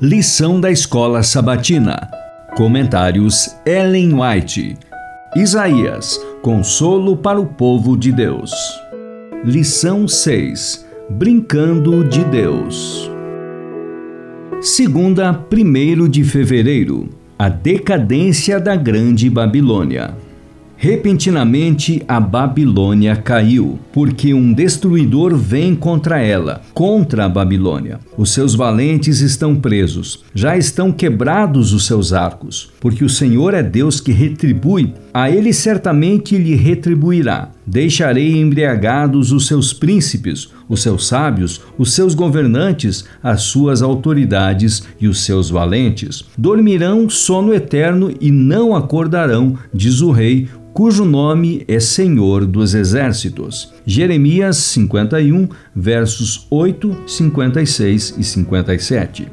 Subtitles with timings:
[0.00, 2.10] Lição da Escola Sabatina.
[2.56, 4.76] Comentários Ellen White.
[5.36, 6.18] Isaías.
[6.42, 8.50] Consolo para o povo de Deus.
[9.44, 10.84] Lição 6.
[11.10, 13.08] Brincando de Deus.
[14.60, 17.08] Segunda, 1 de fevereiro.
[17.38, 20.16] A decadência da Grande Babilônia.
[20.76, 28.00] Repentinamente a Babilônia caiu, porque um destruidor vem contra ela, contra a Babilônia.
[28.18, 33.62] Os seus valentes estão presos, já estão quebrados os seus arcos, porque o Senhor é
[33.62, 37.53] Deus que retribui, a ele certamente lhe retribuirá.
[37.66, 45.08] Deixarei embriagados os seus príncipes, os seus sábios, os seus governantes, as suas autoridades e
[45.08, 46.24] os seus valentes.
[46.36, 53.72] Dormirão sono eterno e não acordarão, diz o rei, cujo nome é Senhor dos Exércitos.
[53.86, 59.28] Jeremias 51, versos 8, 56 e 57.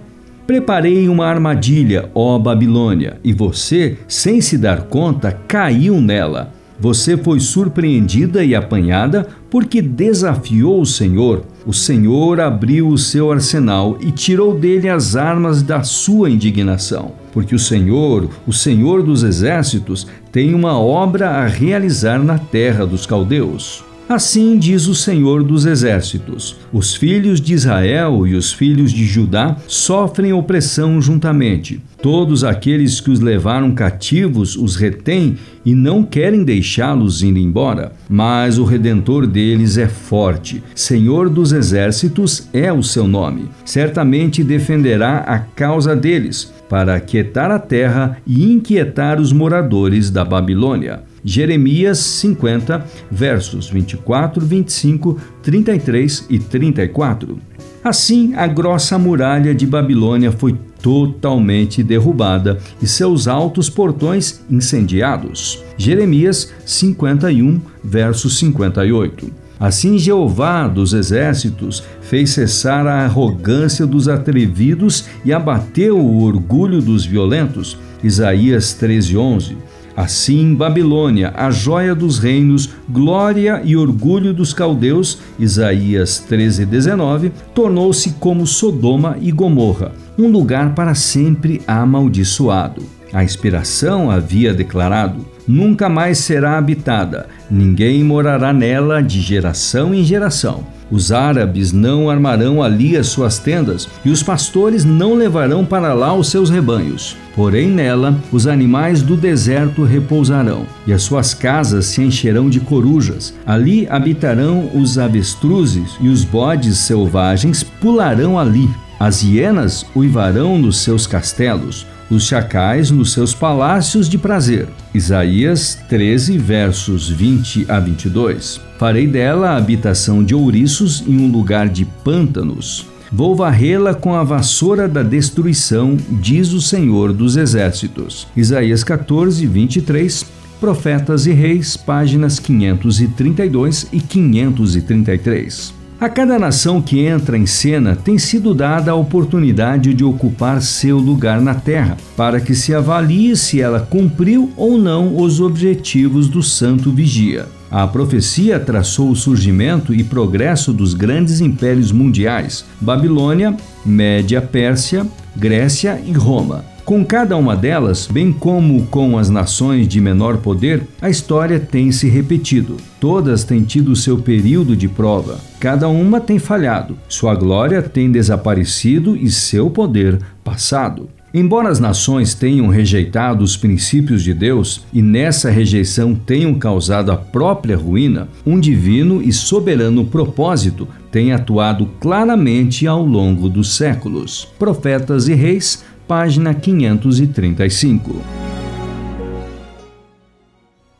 [0.46, 6.52] Preparei uma armadilha, ó Babilônia, e você, sem se dar conta, caiu nela.
[6.80, 11.44] Você foi surpreendida e apanhada porque desafiou o Senhor.
[11.66, 17.12] O Senhor abriu o seu arsenal e tirou dele as armas da sua indignação.
[17.32, 23.06] Porque o Senhor, o Senhor dos exércitos, tem uma obra a realizar na terra dos
[23.06, 23.84] caldeus.
[24.12, 29.56] Assim diz o Senhor dos Exércitos: os filhos de Israel e os filhos de Judá
[29.70, 31.80] sofrem opressão juntamente.
[32.02, 37.94] Todos aqueles que os levaram cativos os retêm e não querem deixá-los ir embora.
[38.10, 40.62] Mas o redentor deles é forte.
[40.76, 43.46] Senhor dos Exércitos é o seu nome.
[43.64, 51.10] Certamente defenderá a causa deles, para aquietar a terra e inquietar os moradores da Babilônia.
[51.24, 57.38] Jeremias 50, versos 24, 25, 33 e 34.
[57.84, 65.64] Assim, a grossa muralha de Babilônia foi totalmente derrubada e seus altos portões incendiados.
[65.78, 69.42] Jeremias 51, verso 58.
[69.60, 77.06] Assim Jeová dos exércitos fez cessar a arrogância dos atrevidos e abateu o orgulho dos
[77.06, 77.78] violentos.
[78.04, 79.56] Isaías 13:11.
[79.96, 88.48] Assim, Babilônia, a joia dos reinos, glória e orgulho dos caldeus, Isaías 13:19, tornou-se como
[88.48, 93.01] Sodoma e Gomorra, um lugar para sempre amaldiçoado.
[93.14, 100.66] A inspiração havia declarado: nunca mais será habitada, ninguém morará nela de geração em geração.
[100.92, 106.14] Os árabes não armarão ali as suas tendas, e os pastores não levarão para lá
[106.14, 107.16] os seus rebanhos.
[107.34, 113.34] Porém, nela os animais do deserto repousarão, e as suas casas se encherão de corujas.
[113.46, 118.70] Ali habitarão os avestruzes, e os bodes selvagens pularão ali.
[119.00, 124.68] As hienas uivarão nos seus castelos, os chacais nos seus palácios de prazer.
[124.94, 128.60] Isaías 13, versos 20 a 22.
[128.78, 132.86] Farei dela a habitação de ouriços em um lugar de pântanos.
[133.12, 138.28] Vou varrê-la com a vassoura da destruição, diz o Senhor dos Exércitos.
[138.36, 140.26] Isaías 14, 23.
[140.60, 145.81] Profetas e Reis, páginas 532 e 533.
[146.02, 150.98] A cada nação que entra em cena tem sido dada a oportunidade de ocupar seu
[150.98, 156.42] lugar na Terra, para que se avalie se ela cumpriu ou não os objetivos do
[156.42, 157.46] Santo Vigia.
[157.70, 163.56] A profecia traçou o surgimento e progresso dos grandes impérios mundiais: Babilônia,
[163.86, 165.06] Média Pérsia,
[165.36, 166.71] Grécia e Roma.
[166.84, 171.92] Com cada uma delas, bem como com as nações de menor poder, a história tem
[171.92, 172.78] se repetido.
[173.00, 175.40] Todas têm tido seu período de prova.
[175.60, 181.08] Cada uma tem falhado, sua glória tem desaparecido e seu poder passado.
[181.34, 187.16] Embora as nações tenham rejeitado os princípios de Deus e nessa rejeição tenham causado a
[187.16, 194.46] própria ruína, um divino e soberano propósito tem atuado claramente ao longo dos séculos.
[194.60, 198.41] Profetas e Reis, página 535.